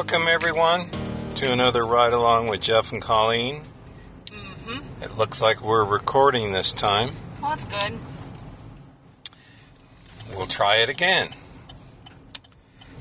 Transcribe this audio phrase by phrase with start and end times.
[0.00, 0.88] Welcome, everyone,
[1.34, 3.64] to another ride along with Jeff and Colleen.
[4.28, 5.02] Mm-hmm.
[5.02, 7.10] It looks like we're recording this time.
[7.42, 7.98] Well, that's good.
[10.34, 11.28] We'll try it again.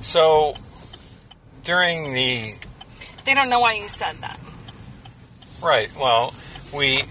[0.02, 0.57] So,
[1.64, 2.56] during the.
[3.24, 4.38] They don't know why you said that.
[5.64, 6.34] Right, well,
[6.75, 7.04] we.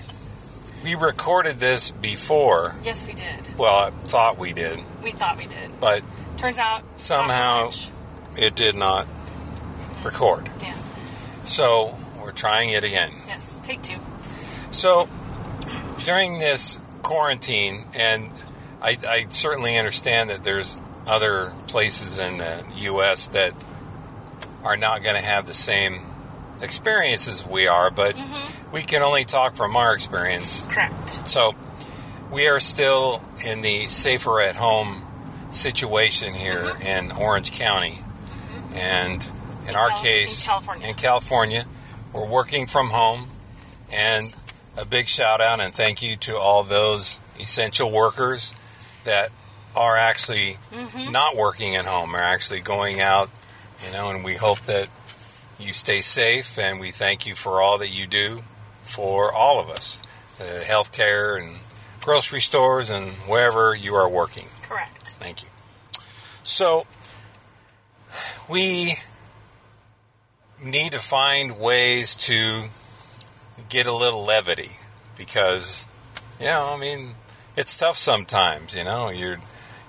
[0.85, 2.77] We recorded this before.
[2.85, 3.57] Yes, we did.
[3.57, 5.81] Well, I thought we did, We thought we did.
[5.81, 6.03] but
[6.37, 7.71] Turns out Somehow-
[8.37, 9.07] it did not
[10.05, 10.51] record.
[10.61, 10.75] Yeah.
[11.45, 13.13] So, we're trying it again.
[13.27, 13.59] Yes.
[13.63, 13.99] Take two.
[14.71, 15.09] So,
[16.05, 18.31] during this quarantine, and
[18.83, 23.29] I, I certainly understand that there's other places in the U.S.
[23.29, 23.55] that
[24.63, 26.03] are not going to have the same
[26.61, 28.73] experiences we are, but mm-hmm.
[28.73, 30.63] we can only talk from our experience.
[30.69, 31.27] Correct.
[31.27, 31.55] So,
[32.31, 35.03] we are still in the safer at home
[35.51, 36.83] situation here mm-hmm.
[36.83, 37.99] in Orange County.
[37.99, 38.77] Mm-hmm.
[38.77, 39.31] And
[39.69, 40.89] in our Cal- in case, California.
[40.89, 41.67] in California,
[42.13, 43.29] we're working from home.
[43.91, 44.35] And
[44.77, 48.53] a big shout out and thank you to all those essential workers
[49.05, 49.31] that
[49.75, 51.11] are actually Mm-hmm.
[51.13, 53.31] not working at home, are actually going out,
[53.87, 54.89] you know, and we hope that
[55.59, 58.43] you stay safe and we thank you for all that you do
[58.83, 60.01] for all of us
[60.41, 61.57] uh, healthcare and
[62.01, 64.47] grocery stores and wherever you are working.
[64.63, 65.09] Correct.
[65.19, 65.49] Thank you.
[66.43, 66.87] So,
[68.49, 68.95] we
[70.63, 72.67] need to find ways to
[73.69, 74.73] get a little levity
[75.17, 75.87] because,
[76.39, 77.15] you know, I mean,
[77.57, 79.39] it's tough sometimes, you know, you're,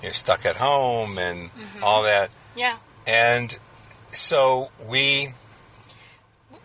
[0.01, 1.49] you're stuck at home and
[1.81, 2.29] all that.
[2.55, 2.77] Yeah.
[3.07, 3.57] And
[4.11, 5.33] so we,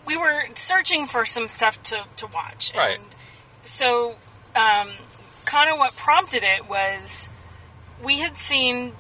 [0.07, 2.73] We were searching for some stuff to, to watch.
[2.77, 2.99] Right.
[2.99, 3.07] And
[3.65, 4.17] so,
[4.55, 4.91] um,
[5.47, 7.29] kind of what prompted it was
[8.03, 8.93] we had seen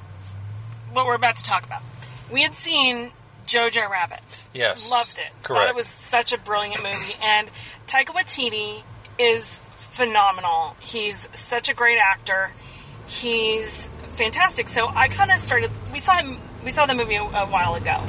[0.92, 1.83] what we're about to talk about.
[2.30, 3.12] We had seen
[3.46, 4.20] Jojo Rabbit.
[4.52, 4.90] yes.
[4.90, 5.32] Loved it.
[5.42, 5.70] Thought Correct.
[5.70, 7.14] it was such a brilliant movie.
[7.22, 7.50] And
[7.86, 8.82] Taika Waititi
[9.18, 10.77] is phenomenal.
[10.80, 12.52] He's such a great actor.
[13.06, 14.68] He's fantastic.
[14.68, 15.70] So I kind of started.
[15.92, 16.38] We saw him.
[16.64, 18.00] We saw the movie a, a while ago.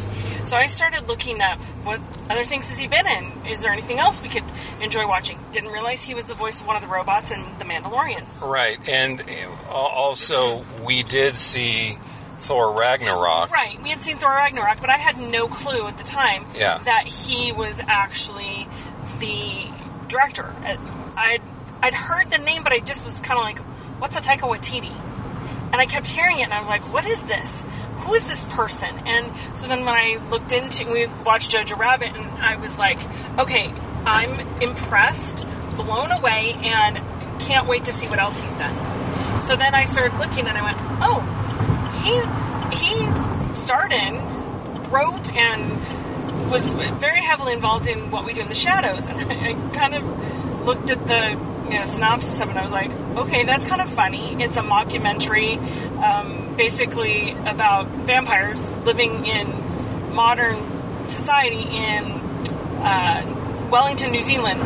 [0.45, 3.47] So I started looking up what other things has he been in.
[3.47, 4.43] Is there anything else we could
[4.79, 5.39] enjoy watching?
[5.51, 8.23] Didn't realize he was the voice of one of the robots in The Mandalorian.
[8.41, 8.77] Right.
[8.87, 11.97] And uh, also, we did see
[12.45, 13.49] Thor Ragnarok.
[13.51, 13.81] Right.
[13.81, 16.77] We had seen Thor Ragnarok, but I had no clue at the time Yeah.
[16.85, 18.67] that he was actually
[19.19, 19.67] the
[20.07, 20.53] director.
[21.17, 21.41] I'd
[21.81, 23.59] I'd heard the name, but I just was kind of like,
[23.99, 24.91] "What's a Taika Waititi?"
[25.71, 27.65] And I kept hearing it, and I was like, "What is this?
[28.01, 32.15] Who is this person?" And so then when I looked into, we watched Jojo Rabbit,
[32.15, 32.97] and I was like,
[33.37, 33.71] "Okay,
[34.05, 35.45] I'm impressed,
[35.75, 36.99] blown away, and
[37.39, 40.61] can't wait to see what else he's done." So then I started looking, and I
[40.63, 41.23] went, "Oh,
[42.05, 42.15] he
[42.75, 44.15] he starred in,
[44.89, 49.07] wrote, and was very heavily involved in what we do in the shadows.
[49.07, 51.31] And I, I kind of looked at the
[51.71, 52.51] you know synopsis of it.
[52.51, 54.41] and I was like, okay, that's kind of funny.
[54.43, 55.57] It's a mockumentary,
[56.01, 59.47] um, basically about vampires living in
[60.13, 60.55] modern
[61.09, 62.03] society in
[62.83, 64.61] uh, Wellington, New Zealand.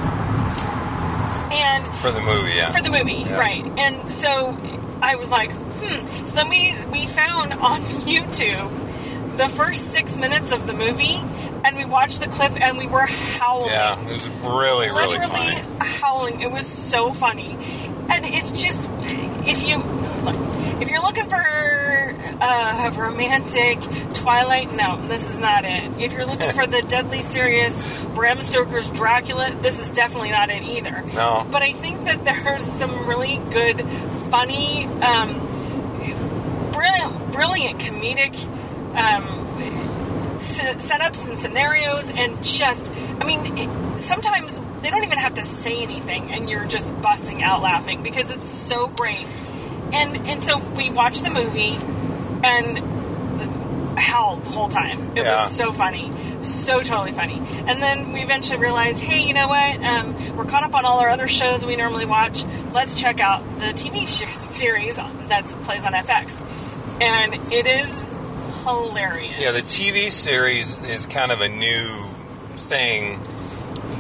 [1.52, 2.72] And For the movie, yeah.
[2.72, 3.38] for the movie, Yeah.
[3.40, 3.66] right?
[3.80, 4.56] And so
[5.02, 5.50] I was like,
[5.80, 6.26] hmm.
[6.26, 11.16] So then we we found on YouTube the first six minutes of the movie,
[11.64, 15.56] and we watched the clip, and we were howling, yeah, it was really, really literally
[15.56, 15.62] funny.
[15.80, 16.42] howling.
[16.42, 17.52] It was so funny,
[18.10, 18.90] and it's just
[19.48, 19.82] if you
[20.82, 21.38] if you're looking for
[22.42, 23.80] uh, a romantic
[24.14, 26.00] Twilight, no, this is not it.
[26.00, 27.82] If you're looking for the deadly serious
[28.16, 31.04] Bram Stoker's Dracula, this is definitely not it either.
[31.14, 31.48] No.
[31.50, 33.82] But I think that there's some really good,
[34.30, 35.49] funny, um,
[37.40, 38.36] brilliant, comedic
[38.98, 39.24] um,
[40.40, 45.82] setups and scenarios, and just, I mean, it, sometimes they don't even have to say
[45.82, 49.26] anything, and you're just busting out laughing because it's so great.
[49.94, 51.78] And and so we watched the movie
[52.44, 55.12] and howled the whole time.
[55.18, 55.36] It Yeah.
[55.36, 56.12] was so funny,
[56.44, 57.42] so totally funny.
[57.68, 59.82] And then we eventually realized, hey, you know what?
[59.82, 62.44] Um, we're caught up on all our other shows we normally watch.
[62.74, 64.08] Let's check out the TV
[64.58, 66.40] series that plays on FX,
[67.02, 68.04] and it is
[68.64, 69.40] hilarious.
[69.40, 72.06] Yeah, the TV series is kind of a new
[72.58, 73.20] thing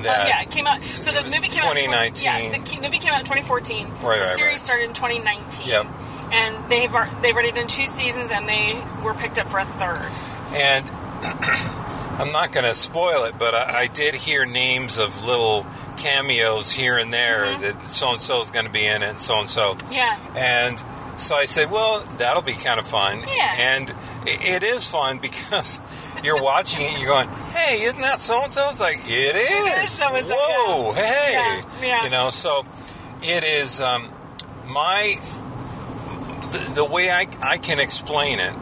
[0.01, 0.81] that Oh, yeah, it came out.
[0.84, 1.78] So the movie came out.
[1.78, 2.24] in 2019.
[2.24, 3.86] Yeah, the movie came out in 2014.
[3.88, 4.60] Right, the right, series right.
[4.60, 5.68] started in 2019.
[5.68, 5.86] Yep.
[6.31, 6.92] And they've
[7.22, 10.06] they've already done two seasons, and they were picked up for a third.
[10.54, 10.90] And
[12.19, 15.66] I'm not going to spoil it, but I, I did hear names of little
[15.98, 17.62] cameos here and there Mm-hmm.
[17.63, 19.78] that so and so is going to be in it, and so and so.
[19.92, 20.18] Yeah.
[20.36, 20.81] And
[21.19, 23.19] so I said, well, that'll be kind of fun.
[23.19, 23.56] Yeah.
[23.57, 23.94] And
[24.25, 25.80] it is fun because
[26.24, 29.36] you're watching it, and you're going, "Hey, isn't that so and so?" It's like it
[29.36, 29.83] is.
[29.83, 32.04] is so-and-so, Whoa, hey, Yeah, yeah.
[32.04, 32.30] you know.
[32.30, 32.63] So
[33.21, 34.10] it is um,
[34.68, 35.16] my
[36.51, 38.54] the, the way I I can explain it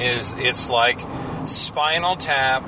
[0.00, 1.00] is it's like
[1.46, 2.62] Spinal Tap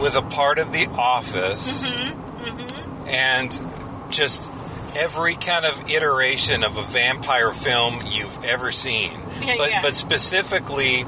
[0.00, 4.50] with a part of The Office Mm-hmm, and just
[4.96, 9.10] every kind of iteration of a vampire film you've ever seen.
[9.36, 9.82] Yeah, but yeah.
[9.82, 11.04] but specifically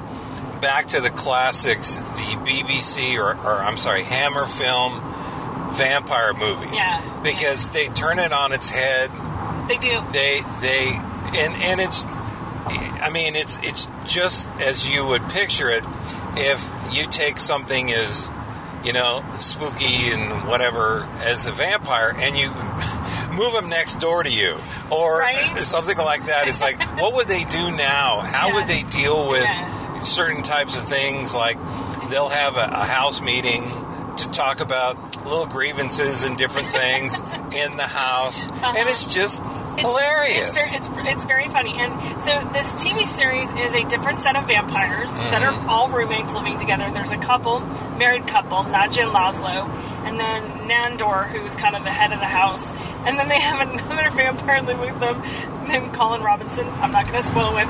[0.60, 5.00] back to the classics, the BBC or, or I'm sorry, Hammer film
[5.72, 6.72] vampire movies.
[6.74, 9.10] Yeah, Because they turn it on its head.
[9.66, 10.02] They do.
[10.12, 11.00] They they
[11.36, 15.84] and and it's I mean it's it's just as you would picture it
[16.36, 18.30] if you take something as
[18.84, 22.48] you know spooky and whatever as a vampire and you
[23.38, 24.58] move them next door to you
[24.90, 25.56] or Right?
[25.58, 28.54] something like that it's like what would they do now how Yeah.
[28.54, 30.00] would they deal with Yeah.
[30.02, 31.56] certain types of things like
[32.10, 33.62] they'll have a, a house meeting
[34.16, 37.18] to talk about little grievances and different things
[37.54, 38.84] in the house and uh-huh.
[38.88, 39.42] it's just
[39.78, 40.88] It's- hilarious It's very, it's,
[41.18, 41.74] it's very funny.
[41.78, 45.68] And so this TV series is a different set of vampires that are Mm-hmm.
[45.70, 46.90] all roommates living together.
[46.92, 47.60] There's a couple,
[47.98, 49.68] married couple, Nadja and Laszlo,
[50.06, 52.72] and then Nandor, who's kind of the head of the house.
[53.06, 55.22] And then they have another vampire living with them
[55.68, 56.66] named Colin Robinson.
[56.66, 57.66] I'm not going to spoil what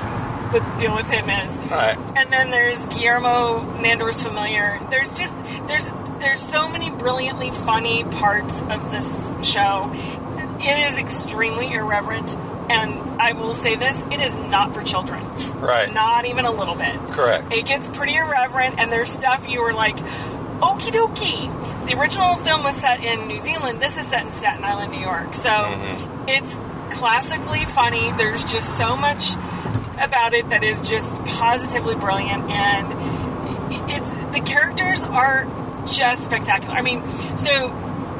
[0.52, 1.58] the deal with him is.
[1.58, 1.96] Right.
[2.16, 4.80] And then there's Guillermo Nandor's familiar.
[4.90, 5.88] There's just there's
[6.20, 9.92] there's so many brilliantly funny parts of this show.
[10.60, 12.36] It is extremely irreverent,
[12.70, 15.24] and I will say this: it is not for children.
[15.60, 15.92] Right.
[15.92, 16.96] Not even a little bit.
[17.10, 17.52] Correct.
[17.52, 21.86] It gets pretty irreverent, and there's stuff you were like, okie dokie.
[21.86, 23.80] The original film was set in New Zealand.
[23.80, 25.34] This is set in Staten Island, New York.
[25.34, 26.28] So Mm-hmm.
[26.28, 26.58] it's
[26.96, 28.12] classically funny.
[28.12, 29.32] There's just so much
[30.00, 35.46] about it that is just positively brilliant, and it's the characters are
[35.90, 36.74] just spectacular.
[36.76, 37.02] I mean,
[37.38, 37.70] so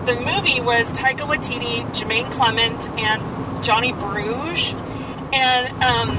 [0.09, 4.73] the movie was Taika Waititi, Jermaine Clement, and Jonny Brugh,
[5.35, 6.17] and um,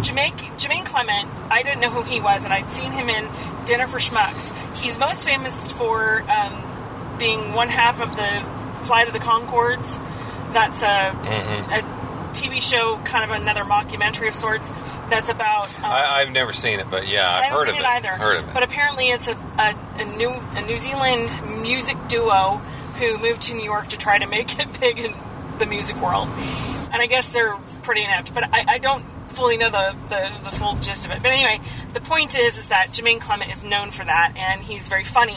[0.00, 3.28] Jermaine, Jermaine Clement, I didn't know who he was, and I'd seen him in
[3.66, 4.54] Dinner for Schmucks.
[4.74, 9.98] He's most famous for um, being one half of the Flight of the Conchords.
[10.54, 11.97] That's a, a
[12.28, 14.70] TV show, kind of another mockumentary of sorts.
[15.10, 15.68] That's about.
[15.78, 17.82] Um, I, I've never seen it, but yeah, I I've haven't heard seen of it,
[17.82, 17.86] it.
[17.86, 18.08] either.
[18.08, 18.54] Heard of it.
[18.54, 22.56] But apparently, it's a, a, a new a New Zealand music duo
[22.98, 25.14] who moved to New York to try to make it big in
[25.58, 26.28] the music world.
[26.90, 28.34] And I guess they're pretty inept.
[28.34, 31.22] But I, I don't fully know the, the, the full gist of it.
[31.22, 31.60] But anyway,
[31.92, 35.36] the point is is that Jermaine Clement is known for that, and he's very funny.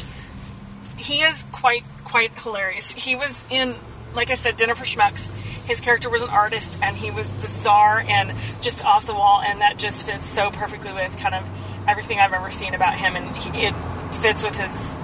[0.97, 2.91] He is quite quite hilarious.
[2.91, 3.75] He was in,
[4.13, 5.29] like I said, Dinner for Schmucks.
[5.65, 9.61] His character was an artist, and he was bizarre and just off the wall, and
[9.61, 11.47] that just fits so perfectly with kind of
[11.87, 13.73] everything I've ever seen about him, and he, it
[14.15, 14.95] fits with his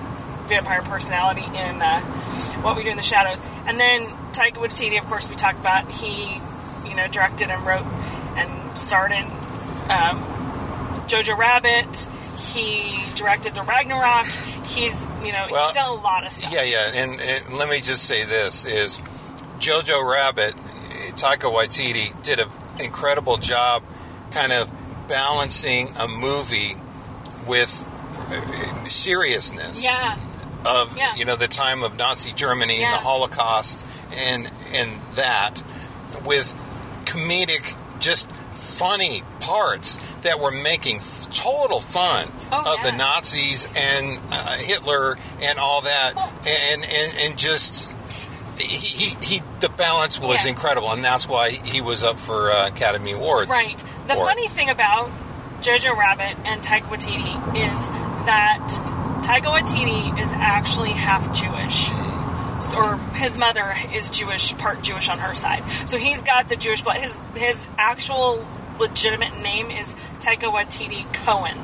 [0.48, 2.01] vampire personality in uh,
[2.62, 3.42] What We Do in the Shadows.
[3.65, 5.89] And then Taika Waititi, of course, we talked about.
[5.92, 6.42] He,
[6.86, 7.86] you know, directed and wrote
[8.36, 9.25] and starred in
[9.92, 10.24] um,
[11.07, 12.07] Jojo Rabbit.
[12.38, 14.28] He directed the Ragnarok.
[14.68, 16.54] He's, you know, Well, he's done a lot of stuff.
[16.54, 19.00] Yeah, yeah, and, and let me just say this: is
[19.60, 20.56] Jojo Rabbit,
[21.15, 23.84] Taika Waititi did an incredible job,
[24.32, 24.70] kind of
[25.08, 26.75] balancing a movie
[27.48, 27.86] with
[28.29, 30.17] uh, seriousness Yeah,
[30.65, 31.15] of Yeah.
[31.15, 33.79] you know the time of Nazi Germany and the Holocaust
[34.13, 35.63] and and that
[36.25, 36.53] with
[37.06, 38.27] comedic just
[38.67, 42.91] funny parts that were making f- total fun Oh, of the.
[42.97, 46.13] Nazis and uh, Hitler and all that
[46.45, 47.93] and, and and just
[48.57, 50.50] he, he, he the balance was Yeah.
[50.51, 53.77] incredible and that's why he was up for uh, Academy Awards right.
[54.07, 54.17] The it.
[54.17, 55.09] funny thing about
[55.62, 57.88] Jojo Rabbit and Taika Waititi is
[58.25, 58.67] that
[59.25, 61.89] Taika Waititi is actually half Jewish.
[62.75, 65.63] Or his mother is Jewish, part Jewish on her side.
[65.87, 66.97] So he's got the Jewish blood.
[66.97, 68.45] His his actual
[68.79, 71.57] legitimate name is Taika Waititi Cohen.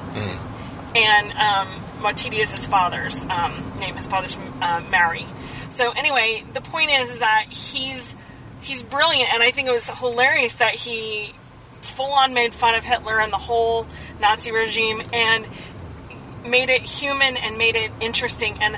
[0.95, 1.67] and um,
[2.01, 3.95] Waititi is his father's um, name.
[3.95, 5.25] His father's uh, Maori.
[5.69, 8.15] So anyway, the point is, is that he's
[8.62, 11.33] he's brilliant, and I think it was hilarious that he
[11.81, 13.88] full on made fun of Hitler and the whole
[14.19, 15.47] Nazi regime, and
[16.45, 18.75] made it human and made it interesting and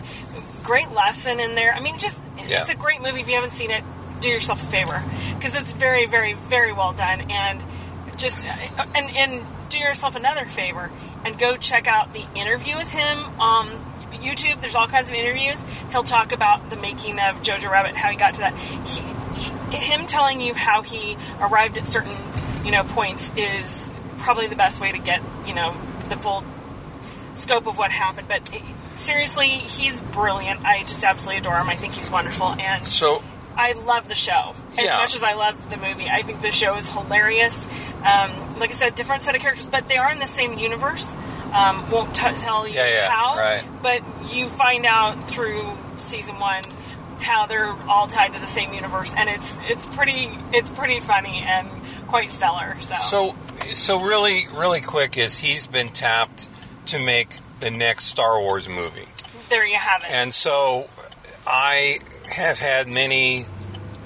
[0.66, 1.74] great lesson in there.
[1.74, 2.62] I mean, just Yeah.
[2.62, 3.22] it's a great movie.
[3.22, 3.84] If you haven't seen it,
[4.20, 5.04] do yourself a favor
[5.38, 7.62] because it's very, very, very well done and
[8.18, 8.52] just uh,
[8.96, 10.90] and and do yourself another favor
[11.26, 13.68] and go check out the interview with him on
[14.14, 14.62] YouTube.
[14.62, 15.64] There's all kinds of interviews.
[15.92, 18.58] He'll talk about the making of Jojo Rabbit and how he got to that.
[18.58, 19.02] He,
[19.42, 22.16] he, him telling you how he arrived at certain
[22.64, 25.76] you know points is probably the best way to get you know
[26.10, 26.44] the full
[27.36, 28.28] scope of what happened.
[28.28, 28.50] But
[28.96, 30.66] seriously, he's brilliant.
[30.66, 31.70] I just absolutely adore him.
[31.70, 33.22] I think he's wonderful, and So
[33.58, 34.98] I love the show as Yeah.
[34.98, 36.10] much as I love the movie.
[36.10, 37.68] I think the show is hilarious.
[38.04, 41.16] Um, like I said, different set of characters, but they are in the same universe.
[41.54, 43.64] Um, won't t- tell you Yeah, yeah, how, right.
[43.82, 44.02] but
[44.34, 46.64] you find out through season one
[47.22, 51.42] how they're all tied to the same universe, and it's it's pretty it's pretty funny
[51.42, 51.70] and
[52.08, 52.76] quite stellar.
[52.82, 53.36] So, So,
[53.74, 56.50] so really, really quick is he's been tapped
[56.88, 59.08] to make the next Star Wars movie,
[59.50, 60.12] there you have it.
[60.12, 60.88] and so
[61.48, 61.98] I
[62.36, 63.48] have had many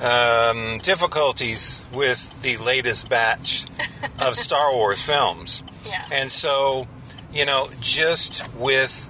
[0.01, 3.65] um, difficulties with the latest batch
[4.21, 6.87] of Star Wars films, yeah, and so
[7.33, 9.09] you know, just with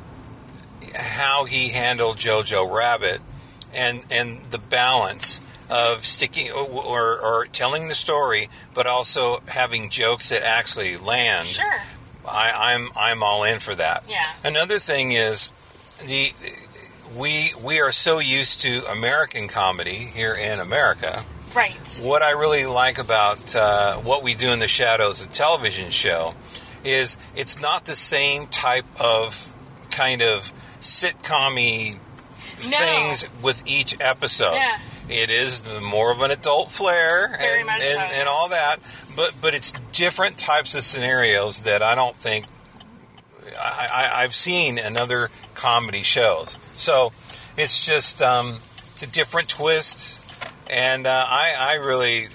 [0.96, 3.22] how he handled Jojo Rabbit
[3.72, 9.92] and and the balance of sticking or, or, or telling the story, but also having
[9.92, 11.46] jokes that actually land.
[11.46, 11.82] sure,
[12.30, 14.04] I, I'm I'm all in for that.
[14.08, 14.24] Yeah.
[14.44, 15.50] Another thing is
[16.06, 16.32] the
[17.18, 21.26] we we are so used to American comedy here in America.
[21.56, 25.90] right, What I really like about uh, what we do in the shadows, the television
[25.90, 26.36] show,
[26.84, 29.52] is it's not the same type of
[29.90, 32.00] kind of sitcom-y
[32.70, 32.78] No.
[32.78, 34.54] things with each episode.
[34.54, 34.78] Yeah.
[35.10, 38.00] It is more of an adult flair and, and, so.
[38.00, 38.78] and all that,
[39.16, 42.46] but but it's different types of scenarios that I don't think
[43.60, 46.58] I, I, I've seen in other comedy shows.
[46.76, 47.12] So
[47.58, 48.60] it's just um,
[48.94, 50.22] it's a different twist,
[50.70, 52.28] and uh, I, I really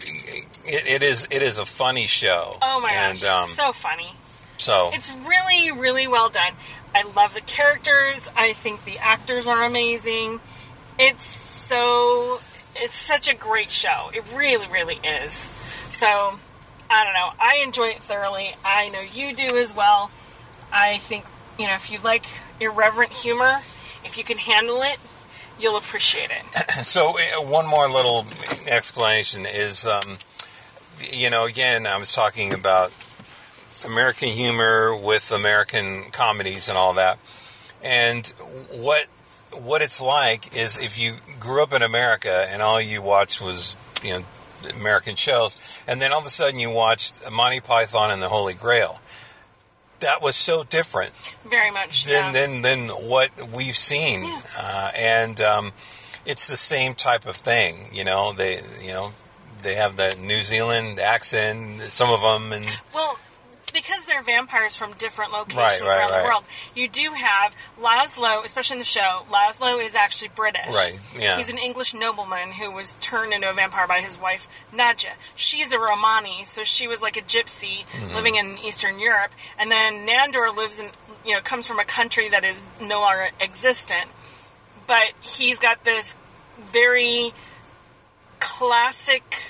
[0.65, 2.59] it, it is it is a funny show.
[2.61, 4.15] oh my and, gosh, um, so funny.
[4.57, 6.53] so It's really, really well done.
[6.95, 8.29] I love the characters.
[8.37, 10.41] I think the actors are amazing.
[10.99, 12.39] It's so.
[12.77, 14.11] It's such a great show.
[14.13, 15.33] It really, really is.
[15.33, 16.39] So,
[16.91, 17.31] I don't know.
[17.41, 18.51] I enjoy it thoroughly.
[18.65, 20.11] I know you do as well.
[20.73, 21.25] I think,
[21.59, 22.27] you know, if you like
[22.61, 23.61] irreverent humor,
[24.05, 24.99] if you can handle it,
[25.59, 26.65] you'll appreciate it.
[26.85, 28.27] So uh, one more little
[28.67, 30.19] explanation is, um,
[31.01, 32.93] you know, again, I was talking about
[33.87, 37.19] American humor with American comedies and all that,
[37.83, 38.27] and
[38.71, 39.07] what
[39.63, 43.77] what it's like is if you grew up in America and all you watched was
[44.03, 44.25] you know
[44.77, 45.57] American shows,
[45.87, 49.01] and then all of a sudden you watched Monty Python and the Holy Grail.
[50.01, 51.13] That was so different
[51.49, 52.05] Very much.
[52.05, 52.47] than yeah.
[52.47, 54.41] than, than what we've seen, Yeah.
[54.59, 55.73] uh, and um,
[56.27, 57.89] it's the same type of thing.
[57.93, 59.13] You know, they you know
[59.63, 63.19] they have the New Zealand accent, some of them, and Well,
[63.75, 68.43] because they're vampires from different locations Right, right, around the world, you do have Laszlo,
[68.45, 69.27] especially in the show.
[69.31, 70.73] Laszlo is actually British.
[70.73, 71.37] Right, yeah.
[71.37, 75.11] He's an English nobleman who was turned into a vampire by his wife Nadja.
[75.35, 78.15] She's a Romani, so she was like a gypsy Mm-hmm.
[78.15, 79.33] living in Eastern Europe.
[79.59, 80.91] And then Nandor lives in,
[81.27, 84.09] you know, comes from a country that is no longer existent.
[84.87, 86.17] But he's got this
[86.73, 87.33] very
[88.41, 89.43] classic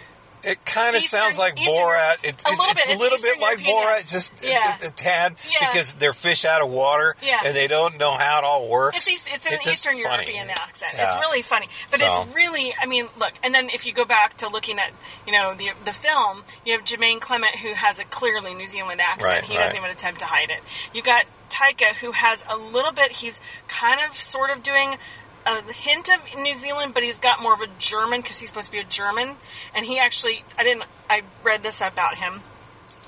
[0.46, 2.24] it kind of sounds like Eastern- Borat.
[2.24, 2.96] It, a little it's bit.
[2.96, 4.78] a little Eastern bit like European, Borat, just a- Yeah.
[4.82, 5.68] a, a tad, Yeah.
[5.70, 7.40] because they're fish out of water, Yeah.
[7.44, 8.96] and they don't know how it all works.
[8.96, 10.24] It's East, it's an just Eastern funny.
[10.24, 10.92] European accent.
[10.94, 11.06] Yeah.
[11.06, 12.74] It's really funny, but So- it's really.
[12.80, 14.92] I mean, look, and then if you go back to looking at
[15.26, 19.00] you know the the film, you have Jermaine Clement who has a clearly New Zealand
[19.00, 19.22] accent.
[19.32, 20.60] Right, he doesn't even attempt to hide it.
[20.92, 23.12] You've got Taika who has a little bit.
[23.12, 24.98] He's kind of sort of doing.
[25.46, 28.66] A hint of New Zealand, but he's got more of a German because he's supposed
[28.66, 29.36] to be a German.
[29.74, 32.40] And he actually, I didn't, I read this about him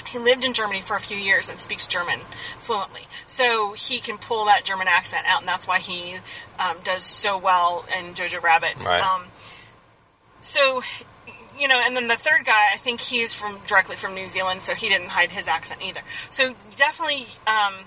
[0.09, 2.21] he lived in Germany for a few years and speaks German
[2.59, 3.03] fluently.
[3.27, 6.19] So he can pull that German accent out, and that's why he
[6.59, 8.77] um, does so well in Jojo Rabbit.
[8.81, 9.03] Right.
[9.03, 9.27] Um,
[10.43, 10.83] so,
[11.59, 14.63] you know, and then the third guy, I think he's from directly from New Zealand,
[14.63, 16.03] so he didn't hide his accent either.
[16.31, 17.87] So definitely, um,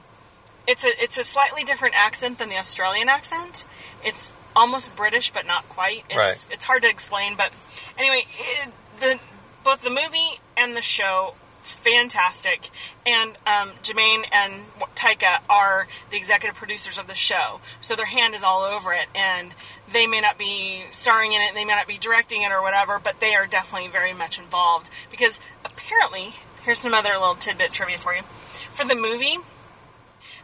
[0.68, 3.66] it's a it's a slightly different accent than the Australian accent.
[4.04, 6.04] It's almost British, but not quite.
[6.10, 6.46] It's, Right.
[6.52, 7.52] It's hard to explain, but
[7.98, 9.20] anyway, it, the
[9.64, 12.70] both the movie and the show fantastic
[13.06, 18.34] and um, Jermaine and Taika are the executive producers of the show so their hand
[18.34, 19.52] is all over it and
[19.92, 22.98] they may not be starring in it they may not be directing it or whatever
[22.98, 27.98] but they are definitely very much involved because apparently here's some other little tidbit trivia
[27.98, 29.38] for you for the movie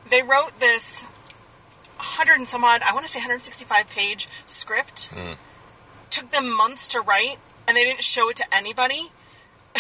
[0.10, 1.06] they wrote this
[2.18, 5.08] 100 and some odd, I want to say 165 page script.
[5.14, 5.34] Hmm.
[6.10, 9.12] Took them months to write, and they didn't show it to anybody.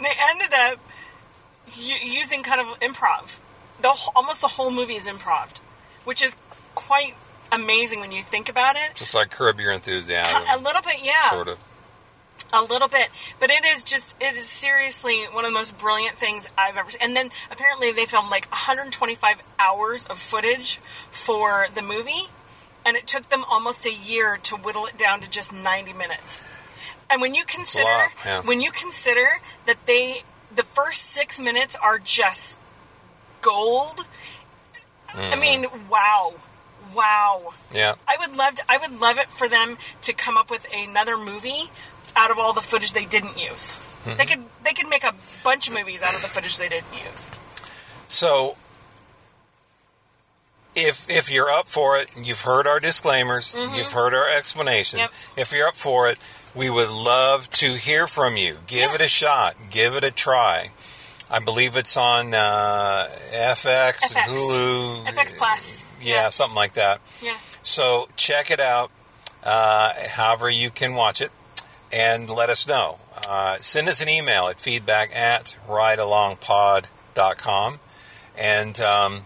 [0.00, 0.78] they ended up
[1.74, 3.38] u- using kind of improv.
[3.80, 5.58] The almost the whole movie is improv,
[6.04, 6.36] which is
[6.74, 7.14] quite
[7.52, 8.94] amazing when you think about it.
[8.94, 11.30] Just like Curb Your Enthusiasm, A little bit, yeah.
[11.30, 11.58] sort of.
[12.52, 13.08] A little bit,
[13.40, 16.90] but it is just it is seriously one of the most brilliant things I've ever
[16.92, 17.00] seen.
[17.02, 20.76] And then apparently they filmed like 125 hours of footage
[21.10, 22.28] for the movie,
[22.84, 26.40] and it took them almost a year to whittle it down to just 90 minutes.
[27.10, 28.42] And when you consider lot, yeah.
[28.42, 29.26] when you consider
[29.66, 30.22] that they
[30.54, 32.58] the first 6 minutes are just
[33.40, 34.06] gold,
[35.08, 35.40] I Mm-hmm.
[35.40, 36.34] mean, wow.
[36.94, 37.54] Wow.
[37.74, 37.94] Yeah.
[38.06, 41.16] I would love to, I would love it for them to come up with another
[41.18, 41.70] movie
[42.16, 43.72] out of all the footage they didn't use.
[44.04, 44.16] Mm-hmm.
[44.18, 46.92] They could they could make a bunch of movies out of the footage they didn't
[46.92, 47.30] use.
[48.08, 48.56] So,
[50.74, 54.98] if if you're up for it, you've heard our disclaimers, you've heard our explanation.
[55.00, 55.10] Yep.
[55.36, 56.18] If you're up for it,
[56.54, 58.58] we would love to hear from you.
[58.66, 58.94] Give Yeah.
[58.96, 59.56] it a shot.
[59.70, 60.70] Give it a try.
[61.28, 64.26] I believe it's on uh, FX, FX.
[64.26, 65.88] Hulu, FX Plus.
[66.00, 67.00] yeah, something like that.
[67.20, 67.36] Yeah.
[67.64, 68.92] So check it out,
[69.42, 71.32] uh, however you can watch it,
[71.92, 72.98] and let us know.
[73.26, 77.80] Uh, send us an email at feedback at ridealongpod.com.
[78.38, 79.24] And um,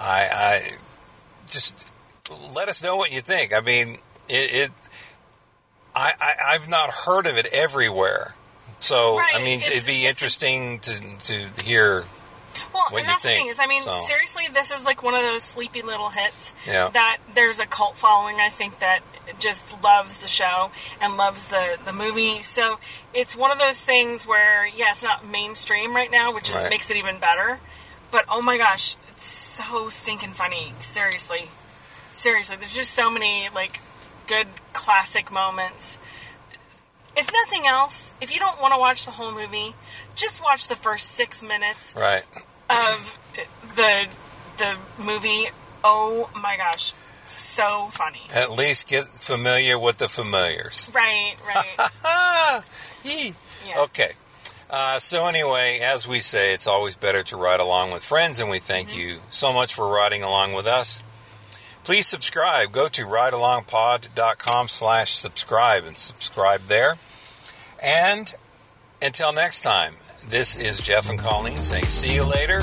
[0.00, 0.72] I, I
[1.48, 1.86] just
[2.54, 3.52] let us know what you think.
[3.52, 4.70] I mean, it, it
[5.94, 8.34] I, I, I've not heard of it everywhere.
[8.78, 12.04] So, I mean, it's- it'd be interesting to, to hear.
[12.74, 14.00] Well, what and that's think, the thing is, I mean, so.
[14.00, 16.88] seriously, this is like one of those sleepy little hits Yeah.
[16.88, 18.36] that there's a cult following.
[18.40, 19.00] I think that
[19.38, 22.42] just loves the show and loves the the movie.
[22.42, 22.78] So
[23.14, 26.68] it's one of those things where, yeah, it's not mainstream right now, which Right.
[26.70, 27.60] makes it even better.
[28.10, 30.74] But oh my gosh, it's so stinking funny.
[30.80, 31.48] Seriously,
[32.10, 33.80] seriously, there's just so many like
[34.26, 35.98] good classic moments.
[37.16, 39.74] If nothing else, if you don't want to watch the whole movie,
[40.14, 42.22] just watch the first six minutes Right.
[42.68, 43.18] of
[43.76, 44.06] the
[44.58, 45.48] the movie.
[45.82, 46.92] Oh my gosh,
[47.24, 48.22] so funny.
[48.32, 50.90] At least get familiar with the familiars.
[50.94, 51.90] Right, right.
[52.04, 52.64] Ah.
[53.02, 53.32] Yeah.
[53.78, 54.12] Okay.
[54.68, 58.48] Uh, so anyway, as we say, it's always better to ride along with friends, and
[58.50, 58.98] we thank Mm-hmm.
[59.00, 61.02] you so much for riding along with us.
[61.84, 62.72] Please subscribe.
[62.72, 66.96] Go to ridealongpod.com slash subscribe and subscribe there.
[67.82, 68.34] And
[69.00, 69.96] until next time,
[70.28, 72.60] this is Jeff and Colleen saying see you later.